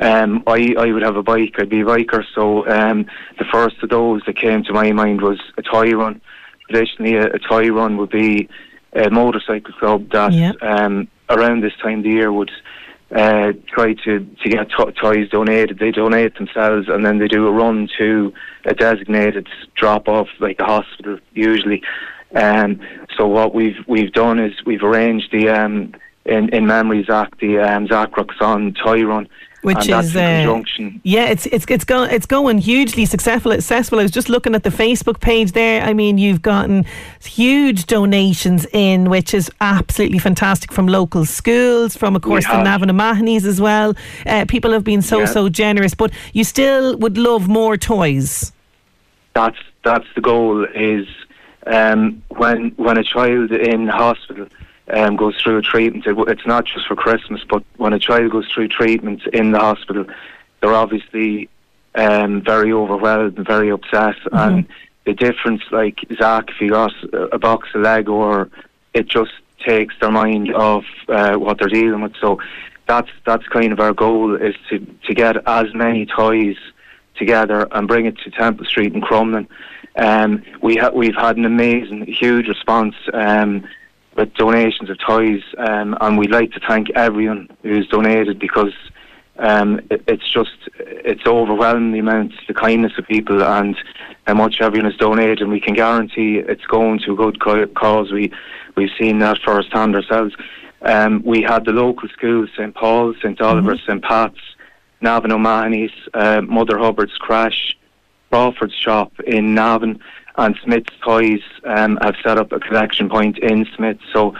um, 0.00 0.42
I, 0.46 0.74
I 0.78 0.92
would 0.92 1.02
have 1.02 1.16
a 1.16 1.22
bike, 1.22 1.54
I'd 1.58 1.68
be 1.68 1.80
a 1.80 1.84
biker, 1.84 2.24
so 2.34 2.68
um, 2.68 3.06
the 3.38 3.44
first 3.44 3.76
of 3.82 3.90
those 3.90 4.22
that 4.26 4.36
came 4.36 4.62
to 4.64 4.72
my 4.72 4.92
mind 4.92 5.20
was 5.20 5.40
a 5.56 5.62
toy 5.62 5.92
run. 5.92 6.20
Traditionally, 6.70 7.16
a, 7.16 7.26
a 7.34 7.38
toy 7.38 7.68
run 7.70 7.96
would 7.96 8.10
be 8.10 8.48
a 8.92 9.10
motorcycle 9.10 9.72
club 9.74 10.10
that 10.10 10.32
Yeah. 10.32 10.52
um, 10.60 11.08
around 11.28 11.62
this 11.62 11.74
time 11.82 11.98
of 11.98 12.04
the 12.04 12.10
year 12.10 12.32
would 12.32 12.50
uh, 13.14 13.52
try 13.66 13.94
to, 13.94 14.20
to 14.42 14.48
get 14.48 14.70
to- 14.70 14.92
toys 14.92 15.30
donated. 15.30 15.78
They 15.78 15.90
donate 15.90 16.36
themselves 16.36 16.88
and 16.88 17.04
then 17.04 17.18
they 17.18 17.28
do 17.28 17.46
a 17.46 17.52
run 17.52 17.88
to 17.98 18.32
a 18.66 18.74
designated 18.74 19.48
drop 19.74 20.08
off, 20.08 20.28
like 20.40 20.60
a 20.60 20.64
hospital 20.64 21.18
usually. 21.32 21.82
Um, 22.34 22.80
so 23.16 23.26
what 23.26 23.54
we've 23.54 23.78
we've 23.86 24.12
done 24.12 24.38
is 24.38 24.52
we've 24.66 24.82
arranged 24.82 25.32
the 25.32 25.48
um, 25.48 25.94
in 26.26 26.50
in 26.50 26.66
memory 26.66 27.02
Zak 27.04 27.38
the 27.40 27.58
um, 27.58 27.86
Zak 27.86 28.14
Rocks 28.16 28.36
On 28.42 28.74
toy 28.74 29.02
run, 29.04 29.26
Which 29.62 29.88
is, 29.88 30.14
uh. 30.16 30.62
Yeah, 31.02 31.24
it's 31.26 31.46
it's 31.46 31.66
it's 31.68 31.84
going 31.84 32.10
it's 32.10 32.26
going 32.26 32.58
hugely 32.58 33.04
successful. 33.06 33.50
Successful. 33.52 33.98
I 33.98 34.02
was 34.02 34.12
just 34.12 34.28
looking 34.28 34.54
at 34.54 34.62
the 34.62 34.70
Facebook 34.70 35.20
page 35.20 35.50
there. 35.52 35.82
I 35.82 35.94
mean, 35.94 36.16
you've 36.16 36.42
gotten 36.42 36.84
huge 37.24 37.86
donations 37.86 38.66
in, 38.72 39.10
which 39.10 39.34
is 39.34 39.50
absolutely 39.60 40.20
fantastic 40.20 40.72
from 40.72 40.86
local 40.86 41.24
schools, 41.24 41.96
from 41.96 42.14
of 42.14 42.22
course 42.22 42.46
the. 42.46 42.62
Navan 42.62 42.88
O'Mahony's 42.90 43.44
as 43.44 43.60
well. 43.60 43.94
Uh, 44.26 44.44
people 44.46 44.70
have 44.70 44.84
been 44.84 45.02
so 45.02 45.20
Yeah. 45.20 45.24
so 45.26 45.48
generous, 45.48 45.92
but 45.92 46.12
you 46.32 46.44
still 46.44 46.96
would 46.98 47.18
love 47.18 47.48
more 47.48 47.76
toys. 47.76 48.52
That's 49.34 49.58
that's 49.82 50.06
the 50.14 50.20
goal. 50.20 50.64
Is 50.72 51.06
um, 51.66 52.22
when 52.28 52.70
when 52.76 52.96
a 52.96 53.02
child 53.02 53.50
in 53.50 53.88
hospital 53.88 54.46
um, 54.90 55.16
goes 55.16 55.40
through 55.40 55.58
a 55.58 55.62
treatment, 55.62 56.06
it, 56.06 56.16
it's 56.28 56.46
not 56.46 56.64
just 56.64 56.86
for 56.86 56.96
Christmas, 56.96 57.42
but 57.48 57.62
when 57.76 57.92
a 57.92 57.98
child 57.98 58.32
goes 58.32 58.48
through 58.52 58.68
treatment 58.68 59.22
in 59.32 59.52
the 59.52 59.58
hospital, 59.58 60.04
they're 60.60 60.74
obviously 60.74 61.48
um, 61.94 62.42
very 62.42 62.72
overwhelmed 62.72 63.36
and 63.36 63.46
very 63.46 63.70
upset. 63.70 64.16
And 64.32 64.66
the 65.04 65.14
difference, 65.14 65.62
like 65.70 66.00
Zak, 66.18 66.50
if 66.50 66.56
he 66.56 66.68
got 66.68 66.92
a 67.12 67.28
a 67.32 67.38
box 67.38 67.68
of 67.74 67.82
Lego, 67.82 68.12
or 68.12 68.50
it 68.94 69.08
just 69.08 69.32
takes 69.64 69.94
their 70.00 70.10
mind 70.10 70.54
off 70.54 70.84
uh, 71.08 71.34
what 71.34 71.58
they're 71.58 71.68
dealing 71.68 72.02
with. 72.02 72.14
So 72.20 72.40
that's 72.86 73.10
that's 73.26 73.46
kind 73.48 73.72
of 73.72 73.80
our 73.80 73.92
goal 73.92 74.34
is 74.36 74.54
to 74.70 74.78
to 75.06 75.14
get 75.14 75.36
as 75.46 75.74
many 75.74 76.06
toys 76.06 76.56
together 77.16 77.66
and 77.72 77.88
bring 77.88 78.06
it 78.06 78.18
to 78.18 78.30
Temple 78.30 78.64
Street 78.64 78.94
in 78.94 79.00
Crumlin. 79.00 79.46
Um, 79.96 80.42
we 80.62 80.76
ha- 80.76 80.92
we've 80.94 81.16
had 81.16 81.36
an 81.36 81.44
amazing, 81.44 82.06
huge 82.06 82.46
response 82.46 82.94
um, 83.12 83.66
with 84.18 84.34
donations 84.34 84.90
of 84.90 84.98
toys, 84.98 85.42
um, 85.58 85.96
and 86.00 86.18
we'd 86.18 86.32
like 86.32 86.50
to 86.50 86.60
thank 86.66 86.90
everyone 86.90 87.48
who's 87.62 87.86
donated 87.86 88.38
because 88.38 88.74
um, 89.38 89.80
it, 89.90 90.02
it's 90.08 90.28
just 90.30 90.50
it's 90.76 91.24
overwhelming 91.24 91.92
the 91.92 92.00
amount, 92.00 92.32
the 92.48 92.54
kindness 92.54 92.92
of 92.98 93.06
people, 93.06 93.42
and 93.42 93.76
how 94.26 94.34
much 94.34 94.60
everyone 94.60 94.90
has 94.90 94.98
donated, 94.98 95.40
and 95.40 95.50
we 95.50 95.60
can 95.60 95.72
guarantee 95.72 96.38
it's 96.38 96.66
going 96.66 96.98
to 97.06 97.12
a 97.12 97.32
good 97.32 97.74
cause. 97.74 98.10
We 98.10 98.32
we've 98.76 98.90
seen 99.00 99.20
that 99.20 99.38
firsthand 99.44 99.94
ourselves. 99.94 100.34
Um, 100.82 101.22
we 101.24 101.42
had 101.42 101.64
the 101.64 101.72
local 101.72 102.08
schools, 102.08 102.50
St 102.56 102.74
Paul's, 102.74 103.16
St 103.22 103.40
Oliver's, 103.40 103.82
St 103.86 104.02
Pat's, 104.02 104.40
Navan 105.00 105.32
O'Mahony's, 105.32 105.92
uh, 106.14 106.40
Mother 106.42 106.76
Hubbard's 106.78 107.18
Crèche, 107.18 107.74
Crawford's 108.30 108.74
shop 108.74 109.12
in 109.20 109.54
Navan, 109.54 110.00
and 110.38 110.56
Smith's 110.62 110.94
Toys 111.02 111.42
um, 111.64 111.98
have 112.00 112.14
set 112.22 112.38
up 112.38 112.52
a 112.52 112.60
collection 112.60 113.10
point 113.10 113.38
in 113.38 113.66
Smith. 113.76 113.98
So 114.12 114.34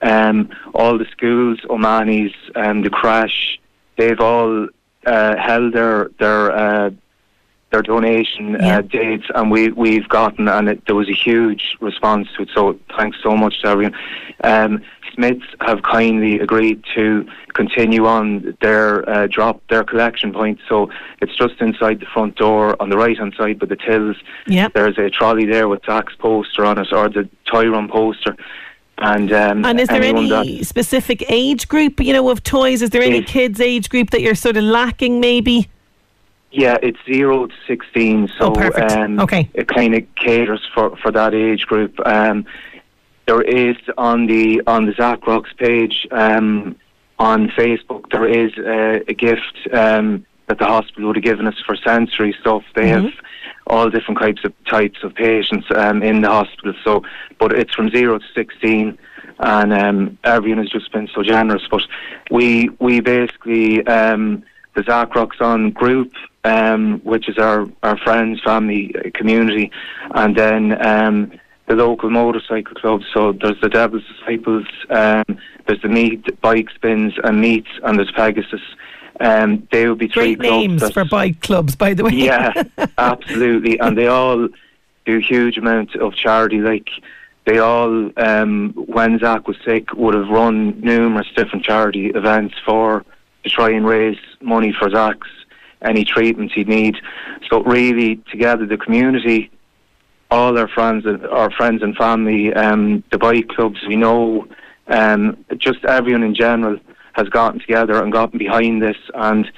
um, 0.00 0.48
all 0.74 0.96
the 0.96 1.06
schools, 1.06 1.58
O'Mahony's, 1.68 2.34
um, 2.54 2.82
the 2.82 2.90
Crèche, 2.90 3.58
they've 3.98 4.20
all 4.20 4.68
uh, 5.04 5.36
held 5.36 5.72
their 5.74 6.10
their 6.18 6.52
uh, 6.52 6.90
their 7.70 7.82
donation 7.82 8.56
Yeah. 8.58 8.78
uh, 8.78 8.82
dates, 8.82 9.26
and 9.34 9.50
we 9.50 9.68
we've 9.70 10.08
gotten, 10.08 10.48
and 10.48 10.68
it, 10.68 10.84
there 10.86 10.94
was 10.96 11.08
a 11.08 11.14
huge 11.14 11.76
response 11.80 12.28
to 12.36 12.42
it. 12.42 12.50
So 12.54 12.78
thanks 12.96 13.18
so 13.22 13.36
much 13.36 13.62
to 13.62 13.68
everyone. 13.68 13.94
Um, 14.42 14.82
Smiths 15.14 15.46
have 15.60 15.82
kindly 15.82 16.38
agreed 16.38 16.82
to 16.94 17.26
continue 17.52 18.06
on 18.06 18.56
their 18.60 19.08
uh, 19.08 19.26
drop 19.26 19.60
their 19.68 19.84
collection 19.84 20.32
point. 20.32 20.58
So 20.68 20.88
it's 21.20 21.36
just 21.36 21.60
inside 21.60 22.00
the 22.00 22.06
front 22.06 22.36
door 22.36 22.80
on 22.80 22.90
the 22.90 22.96
right 22.96 23.18
hand 23.18 23.34
side, 23.36 23.58
by 23.58 23.66
the 23.66 23.76
tills. 23.76 24.16
Yep. 24.46 24.72
There's 24.74 24.98
a 24.98 25.10
trolley 25.10 25.46
there 25.46 25.68
with 25.68 25.84
Zak's 25.84 26.14
poster 26.16 26.64
on 26.64 26.78
it, 26.78 26.92
or 26.92 27.08
the 27.08 27.28
toy 27.44 27.66
run 27.68 27.88
poster. 27.88 28.36
And 28.98 29.32
um, 29.32 29.64
And 29.64 29.80
is 29.80 29.88
there 29.88 30.02
any 30.02 30.62
specific 30.62 31.24
age 31.28 31.68
group, 31.68 32.00
you 32.00 32.12
know, 32.12 32.28
of 32.28 32.42
toys? 32.42 32.82
Is 32.82 32.90
there 32.90 33.02
any 33.02 33.22
kids 33.22 33.60
age 33.60 33.88
group 33.88 34.10
that 34.10 34.20
you're 34.20 34.34
sort 34.34 34.56
of 34.56 34.64
lacking, 34.64 35.20
maybe? 35.20 35.68
Yeah, 36.52 36.76
it's 36.82 36.98
zero 37.06 37.46
to 37.46 37.54
sixteen, 37.66 38.28
so 38.38 38.52
Oh, 38.56 38.72
um, 38.88 39.20
Okay. 39.20 39.48
it 39.54 39.68
kind 39.68 39.94
of 39.94 40.02
caters 40.16 40.60
for, 40.74 40.96
for 40.96 41.12
that 41.12 41.32
age 41.32 41.66
group. 41.66 41.94
Um, 42.04 42.44
there 43.26 43.42
is 43.42 43.76
on 43.96 44.26
the 44.26 44.60
on 44.66 44.86
the 44.86 44.92
Zak 44.92 45.24
Rocks 45.26 45.52
page 45.56 46.08
um, 46.10 46.74
on 47.20 47.48
Facebook. 47.50 48.10
There 48.10 48.26
is 48.26 48.52
a, 48.58 49.02
a 49.08 49.14
gift 49.14 49.58
um, 49.72 50.26
that 50.48 50.58
the 50.58 50.66
hospital 50.66 51.06
would 51.08 51.16
have 51.16 51.22
given 51.24 51.46
us 51.46 51.54
for 51.64 51.76
sensory 51.76 52.34
stuff. 52.40 52.64
They 52.74 52.88
Mm-hmm. 52.90 53.04
have 53.04 53.14
all 53.68 53.88
different 53.88 54.18
types 54.18 54.44
of 54.44 54.52
types 54.64 55.04
of 55.04 55.14
patients 55.14 55.66
um, 55.76 56.02
in 56.02 56.22
the 56.22 56.28
hospital. 56.28 56.74
So, 56.82 57.04
but 57.38 57.52
it's 57.52 57.72
from 57.72 57.90
zero 57.90 58.18
to 58.18 58.24
sixteen, 58.34 58.98
and 59.38 59.72
um, 59.72 60.18
everyone 60.24 60.58
has 60.64 60.70
just 60.70 60.90
been 60.90 61.08
so 61.14 61.22
generous. 61.22 61.62
But 61.70 61.82
we 62.32 62.70
we 62.80 62.98
basically 62.98 63.86
um, 63.86 64.42
the 64.74 64.82
Zak 64.82 65.14
Rocks 65.14 65.40
on 65.40 65.70
group, 65.70 66.12
um, 66.44 67.00
which 67.04 67.28
is 67.28 67.38
our 67.38 67.66
our 67.82 67.96
friends, 67.98 68.40
family, 68.44 68.94
uh, 68.98 69.10
community, 69.14 69.70
and 70.14 70.36
then. 70.36 70.86
Um, 70.86 71.32
the 71.68 71.76
local 71.76 72.10
motorcycle 72.10 72.74
clubs. 72.74 73.04
So 73.14 73.30
there's 73.30 73.60
the 73.60 73.68
Devil's 73.68 74.02
Disciples, 74.18 74.66
um, 74.88 75.22
there's 75.68 75.80
the 75.82 75.88
Meat 75.88 76.40
Bike 76.40 76.68
Spins 76.74 77.14
and 77.22 77.40
Meats, 77.40 77.68
and 77.84 77.96
there's 77.96 78.10
Pegasus. 78.10 78.60
Um, 79.20 79.68
they 79.70 79.88
would 79.88 79.98
be 79.98 80.08
three 80.08 80.34
Great 80.34 80.48
clubs 80.48 80.66
names 80.66 80.80
that- 80.80 80.94
for 80.94 81.04
bike 81.04 81.40
clubs, 81.42 81.76
by 81.76 81.94
the 81.94 82.02
way. 82.02 82.10
yeah, 82.10 82.64
absolutely. 82.98 83.78
And 83.78 83.96
they 83.96 84.08
all 84.08 84.48
do 85.06 85.18
huge 85.18 85.58
amounts 85.58 85.94
of 85.94 86.16
charity. 86.16 86.58
Like 86.58 86.88
they 87.44 87.58
all, 87.60 88.10
um, 88.16 88.72
when 88.74 89.20
Zak 89.20 89.46
was 89.46 89.56
sick, 89.64 89.92
would 89.94 90.14
have 90.14 90.28
run 90.28 90.80
numerous 90.80 91.28
different 91.36 91.64
charity 91.64 92.06
events 92.06 92.56
for 92.66 93.04
to 93.44 93.48
try 93.48 93.70
and 93.70 93.86
raise 93.86 94.18
money 94.40 94.74
for 94.76 94.90
Zak's 94.90 95.28
any 95.82 96.04
treatments 96.04 96.54
he'd 96.54 96.68
need. 96.68 96.96
So 97.50 97.62
really, 97.62 98.16
together, 98.30 98.66
the 98.66 98.76
community, 98.76 99.50
all 100.30 100.58
our 100.58 100.68
friends, 100.68 101.06
and 101.06 101.26
our 101.26 101.50
friends 101.50 101.82
and 101.82 101.96
family, 101.96 102.52
um, 102.54 103.02
the 103.10 103.18
bike 103.18 103.48
clubs, 103.48 103.80
we 103.86 103.96
know, 103.96 104.46
um, 104.88 105.44
just 105.56 105.84
everyone 105.84 106.22
in 106.22 106.34
general 106.34 106.78
has 107.14 107.28
gotten 107.28 107.60
together 107.60 108.02
and 108.02 108.12
gotten 108.12 108.38
behind 108.38 108.82
this. 108.82 108.96
And 109.14 109.50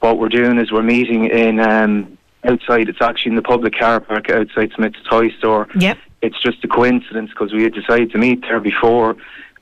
what 0.00 0.18
we're 0.18 0.28
doing 0.28 0.58
is 0.58 0.70
we're 0.70 0.82
meeting 0.82 1.26
in 1.26 1.60
um, 1.60 2.18
outside. 2.44 2.88
It's 2.88 3.00
actually 3.00 3.30
in 3.30 3.36
the 3.36 3.42
public 3.42 3.74
car 3.78 4.00
park 4.00 4.30
outside 4.30 4.72
Smith's 4.74 5.02
Toy 5.08 5.30
Store. 5.30 5.68
Yep. 5.78 5.98
It's 6.20 6.40
just 6.40 6.64
a 6.64 6.68
coincidence 6.68 7.30
because 7.30 7.52
we 7.52 7.62
had 7.62 7.74
decided 7.74 8.10
to 8.12 8.18
meet 8.18 8.42
there 8.42 8.60
before. 8.60 9.16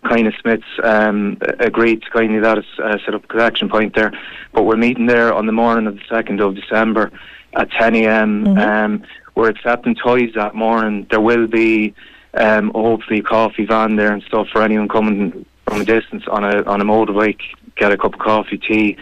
Kind 0.08 0.26
of 0.26 0.34
Smiths 0.40 0.64
um, 0.82 1.38
agreed 1.58 2.02
to 2.02 2.10
kindly 2.10 2.40
let 2.40 2.58
us 2.58 2.64
uh, 2.78 2.96
set 3.04 3.14
up 3.14 3.24
a 3.24 3.26
collection 3.26 3.68
point 3.68 3.94
there, 3.94 4.12
but 4.52 4.62
we're 4.62 4.76
meeting 4.76 5.06
there 5.06 5.34
on 5.34 5.46
the 5.46 5.52
morning 5.52 5.86
of 5.86 5.96
the 5.96 6.02
second 6.08 6.40
of 6.40 6.54
December 6.54 7.10
at 7.54 7.70
10 7.72 7.94
a.m. 7.96 8.58
Um, 8.58 9.02
we're 9.34 9.48
accepting 9.48 9.94
toys 9.94 10.32
that 10.34 10.54
morning. 10.54 11.06
There 11.10 11.20
will 11.20 11.46
be 11.46 11.94
um, 12.34 12.70
hopefully 12.74 13.20
a 13.20 13.22
coffee 13.22 13.64
van 13.66 13.96
there 13.96 14.12
and 14.12 14.22
stuff 14.22 14.48
for 14.52 14.62
anyone 14.62 14.88
coming 14.88 15.44
from 15.66 15.80
a 15.80 15.84
distance 15.84 16.24
on 16.28 16.44
a 16.44 16.62
on 16.64 16.80
a 16.80 16.84
motorbike. 16.84 17.40
Get 17.76 17.92
a 17.92 17.98
cup 17.98 18.14
of 18.14 18.20
coffee, 18.20 18.58
tea, 18.58 18.96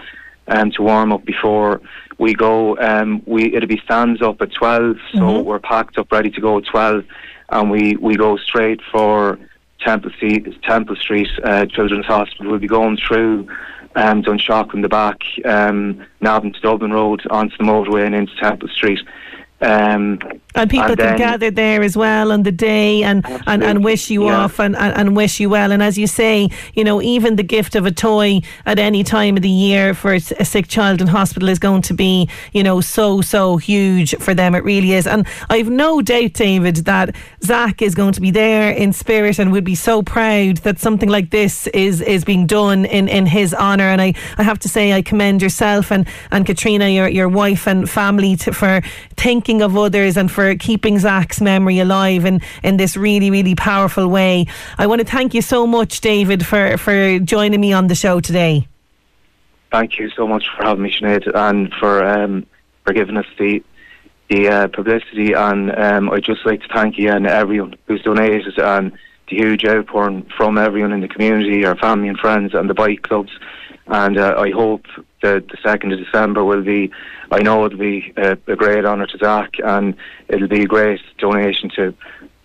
um, 0.48 0.70
to 0.72 0.82
warm 0.82 1.12
up 1.12 1.24
before 1.24 1.80
we 2.18 2.34
go. 2.34 2.76
Um, 2.78 3.22
we 3.26 3.54
it'll 3.54 3.68
be 3.68 3.80
stands 3.84 4.22
up 4.22 4.40
at 4.40 4.52
12 4.52 4.96
so 5.12 5.40
we're 5.40 5.58
packed 5.58 5.98
up, 5.98 6.10
ready 6.10 6.30
to 6.30 6.40
go 6.40 6.58
at 6.58 6.64
twelve, 6.64 7.04
and 7.50 7.70
we 7.70 7.96
we 7.96 8.16
go 8.16 8.36
straight 8.36 8.80
for 8.90 9.38
Temple, 9.84 10.10
C- 10.20 10.40
Temple 10.62 10.96
Street 10.96 11.28
uh, 11.44 11.66
Children's 11.66 12.06
Hospital 12.06 12.50
We'll 12.50 12.60
be 12.60 12.66
going 12.66 12.96
through 12.96 13.48
um, 13.96 14.22
Dunshaughlin 14.22 14.82
the 14.82 14.88
back, 14.88 15.20
um, 15.44 16.04
Navan 16.20 16.52
to 16.52 16.60
Dublin 16.60 16.92
Road 16.92 17.22
onto 17.30 17.56
the 17.56 17.64
motorway 17.64 18.06
and 18.06 18.14
into 18.14 18.34
Temple 18.36 18.68
Street. 18.68 19.00
Um, 19.64 20.18
and 20.54 20.70
people 20.70 20.90
and 20.90 20.98
can 20.98 21.18
gather 21.18 21.50
there 21.50 21.82
as 21.82 21.96
well 21.96 22.30
on 22.30 22.44
the 22.44 22.52
day 22.52 23.02
and, 23.02 23.24
and, 23.46 23.64
and 23.64 23.84
wish 23.84 24.08
you 24.08 24.26
yeah. 24.26 24.36
off 24.36 24.60
and, 24.60 24.76
and, 24.76 25.16
wish 25.16 25.40
you 25.40 25.50
well. 25.50 25.72
And 25.72 25.82
as 25.82 25.98
you 25.98 26.06
say, 26.06 26.48
you 26.74 26.84
know, 26.84 27.02
even 27.02 27.36
the 27.36 27.42
gift 27.42 27.74
of 27.74 27.86
a 27.86 27.90
toy 27.90 28.40
at 28.64 28.78
any 28.78 29.02
time 29.02 29.36
of 29.36 29.42
the 29.42 29.48
year 29.48 29.94
for 29.94 30.14
a 30.14 30.20
sick 30.20 30.68
child 30.68 31.00
in 31.00 31.08
hospital 31.08 31.48
is 31.48 31.58
going 31.58 31.82
to 31.82 31.94
be, 31.94 32.28
you 32.52 32.62
know, 32.62 32.80
so, 32.80 33.20
so 33.20 33.56
huge 33.56 34.16
for 34.18 34.32
them. 34.32 34.54
It 34.54 34.62
really 34.62 34.92
is. 34.92 35.06
And 35.08 35.26
I've 35.50 35.68
no 35.68 36.00
doubt, 36.00 36.34
David, 36.34 36.76
that 36.76 37.16
Zak 37.42 37.82
is 37.82 37.96
going 37.96 38.12
to 38.12 38.20
be 38.20 38.30
there 38.30 38.70
in 38.70 38.92
spirit 38.92 39.40
and 39.40 39.50
would 39.50 39.64
be 39.64 39.74
so 39.74 40.02
proud 40.02 40.58
that 40.58 40.78
something 40.78 41.08
like 41.08 41.30
this 41.30 41.66
is, 41.68 42.00
is 42.00 42.24
being 42.24 42.46
done 42.46 42.84
in, 42.84 43.08
in 43.08 43.26
his 43.26 43.52
honour. 43.54 43.88
And 43.88 44.00
I, 44.00 44.14
I 44.38 44.44
have 44.44 44.60
to 44.60 44.68
say, 44.68 44.92
I 44.92 45.02
commend 45.02 45.42
yourself 45.42 45.90
and, 45.90 46.06
and 46.30 46.46
Katrina, 46.46 46.88
your, 46.88 47.08
your 47.08 47.28
wife 47.28 47.66
and 47.66 47.90
family, 47.90 48.36
to, 48.36 48.52
for 48.52 48.82
thinking 49.16 49.53
of 49.62 49.76
others 49.76 50.16
and 50.16 50.30
for 50.30 50.54
keeping 50.56 50.98
Zak's 50.98 51.40
memory 51.40 51.78
alive 51.78 52.24
in, 52.24 52.40
in 52.62 52.76
this 52.76 52.96
really, 52.96 53.30
really 53.30 53.54
powerful 53.54 54.08
way. 54.08 54.46
I 54.78 54.86
want 54.86 55.00
to 55.00 55.06
thank 55.06 55.34
you 55.34 55.42
so 55.42 55.66
much, 55.66 56.00
David, 56.00 56.44
for, 56.46 56.76
for 56.78 57.18
joining 57.18 57.60
me 57.60 57.72
on 57.72 57.88
the 57.88 57.94
show 57.94 58.20
today. 58.20 58.66
thank 59.74 59.98
you 59.98 60.08
so 60.10 60.26
much 60.28 60.44
for 60.56 60.64
having 60.64 60.84
me, 60.84 60.90
Sinead, 60.92 61.28
and 61.34 61.72
for 61.74 62.04
um, 62.04 62.46
for 62.84 62.92
giving 62.92 63.16
us 63.16 63.26
the 63.38 63.62
the 64.30 64.48
uh, 64.48 64.68
publicity. 64.68 65.32
And 65.32 65.76
um, 65.76 66.10
I'd 66.10 66.24
just 66.24 66.46
like 66.46 66.62
to 66.62 66.68
thank 66.68 66.96
you 66.96 67.10
and 67.10 67.26
everyone 67.26 67.74
who's 67.86 68.02
donated 68.02 68.58
and 68.58 68.92
the 69.28 69.36
huge 69.36 69.64
outpouring 69.64 70.30
from 70.36 70.58
everyone 70.58 70.92
in 70.92 71.00
the 71.00 71.08
community, 71.08 71.64
our 71.64 71.76
family 71.76 72.08
and 72.08 72.18
friends, 72.18 72.54
and 72.54 72.70
the 72.70 72.74
bike 72.74 73.02
clubs. 73.02 73.32
And 73.86 74.16
uh, 74.16 74.34
I 74.38 74.50
hope 74.50 74.86
that 75.24 75.48
the 75.48 75.58
second 75.62 75.92
of 75.92 75.98
December 75.98 76.44
will 76.44 76.62
be. 76.62 76.90
I 77.32 77.42
know 77.42 77.64
it'll 77.64 77.78
be 77.78 78.12
a, 78.16 78.38
a 78.46 78.56
great 78.56 78.84
honour 78.84 79.06
to 79.06 79.18
Zak, 79.18 79.54
and 79.64 79.96
it'll 80.28 80.48
be 80.48 80.62
a 80.62 80.66
great 80.66 81.00
donation 81.18 81.70
to. 81.76 81.94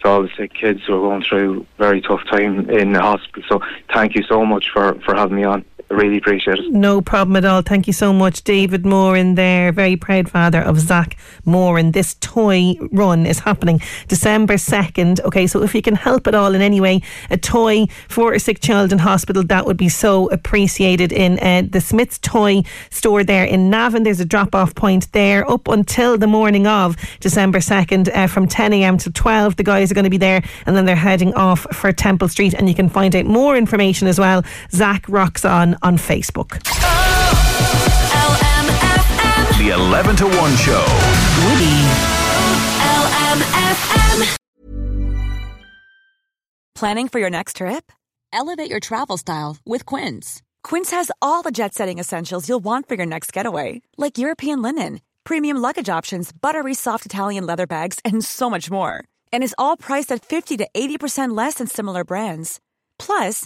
To 0.02 0.08
all 0.08 0.22
the 0.22 0.30
sick 0.38 0.54
kids 0.54 0.80
who 0.88 0.96
are 0.96 1.10
going 1.10 1.24
through 1.24 1.66
a 1.78 1.78
very 1.78 2.00
tough 2.00 2.24
time 2.32 2.70
in 2.70 2.94
the 2.94 3.02
hospital. 3.02 3.44
So 3.50 3.62
thank 3.94 4.16
you 4.16 4.24
so 4.24 4.46
much 4.46 4.70
for, 4.72 4.94
for 5.02 5.14
having 5.14 5.36
me 5.36 5.44
on. 5.44 5.66
Really 5.92 6.18
appreciate 6.18 6.60
it. 6.60 6.72
No 6.72 7.02
problem 7.02 7.36
at 7.36 7.46
all. 7.46 7.64
Thank 7.64 7.88
you 7.88 7.94
so 7.94 8.14
much, 8.14 8.44
David 8.44 8.86
Moore, 8.86 9.18
in 9.18 9.34
there. 9.34 9.72
Very 9.72 9.96
proud 9.96 10.30
father 10.30 10.62
of 10.62 10.80
Zak 10.80 11.18
Moore. 11.46 11.80
And 11.80 11.94
this 11.94 12.16
toy 12.22 12.76
run 12.92 13.26
is 13.26 13.40
happening 13.40 13.82
December 14.08 14.54
2nd. 14.54 15.20
Okay, 15.22 15.48
so 15.48 15.64
if 15.64 15.74
you 15.74 15.82
can 15.82 15.96
help 15.96 16.28
at 16.28 16.36
all 16.36 16.54
in 16.54 16.62
any 16.62 16.80
way, 16.80 17.02
a 17.32 17.38
toy 17.38 17.88
for 18.08 18.34
a 18.34 18.40
sick 18.40 18.60
child 18.60 18.92
in 18.92 19.00
hospital, 19.00 19.42
that 19.46 19.66
would 19.66 19.78
be 19.78 19.90
so 19.90 20.30
appreciated 20.30 21.12
in 21.12 21.40
uh, 21.40 21.64
the 21.68 21.82
Smith's 21.82 22.20
Toy 22.20 22.62
store 22.92 23.24
there 23.24 23.46
in 23.46 23.72
Navan. 23.72 24.04
There's 24.04 24.20
a 24.20 24.26
drop 24.26 24.54
off 24.54 24.76
point 24.76 25.12
there 25.12 25.50
up 25.50 25.68
until 25.68 26.20
the 26.20 26.28
morning 26.28 26.68
of 26.68 26.98
December 27.20 27.60
2nd 27.60 28.16
uh, 28.16 28.28
from 28.28 28.48
10 28.48 28.74
a.m. 28.74 29.00
to 29.00 29.12
12. 29.12 29.56
The 29.56 29.64
guys 29.64 29.90
are 29.90 29.96
going 29.96 30.04
to 30.04 30.12
be 30.12 30.18
there 30.18 30.44
and 30.68 30.76
then 30.76 30.86
they're 30.86 30.96
heading 30.96 31.34
off 31.34 31.62
for 31.74 31.92
Temple 31.92 32.28
Street. 32.28 32.54
And 32.54 32.70
you 32.70 32.76
can 32.76 32.90
find 32.90 33.16
out 33.16 33.26
more 33.26 33.58
information 33.58 34.08
as 34.08 34.20
well. 34.20 34.44
Zak 34.72 35.04
Rocks 35.10 35.44
On 35.44 35.79
on 35.82 35.98
Facebook. 35.98 36.62
The 39.58 39.70
11 39.70 40.16
to 40.18 40.26
1 40.26 40.56
show. 40.56 40.86
Planning 46.76 47.10
for 47.10 47.20
your 47.20 47.30
next 47.30 47.58
trip? 47.58 47.92
Elevate 48.32 48.70
your 48.70 48.80
travel 48.80 49.18
style 49.18 49.58
with 49.66 49.86
Quince. 49.86 50.42
Quince 50.64 50.92
has 50.92 51.12
all 51.22 51.42
the 51.42 51.52
jet 51.52 51.74
setting 51.74 52.00
essentials 52.00 52.48
you'll 52.48 52.64
want 52.64 52.88
for 52.88 52.96
your 52.96 53.06
next 53.06 53.34
getaway, 53.34 53.82
like 53.98 54.18
European 54.18 54.62
linen, 54.62 55.02
premium 55.24 55.58
luggage 55.58 55.90
options, 55.90 56.32
buttery 56.32 56.74
soft 56.74 57.06
Italian 57.06 57.46
leather 57.46 57.68
bags, 57.68 58.00
and 58.06 58.24
so 58.24 58.50
much 58.50 58.72
more. 58.72 59.04
And 59.34 59.44
is 59.44 59.56
all 59.58 59.76
priced 59.76 60.12
at 60.12 60.24
50 60.24 60.58
to 60.58 60.68
80% 60.74 61.36
less 61.36 61.56
than 61.56 61.68
similar 61.68 62.06
brands. 62.06 62.62
Plus, 62.98 63.46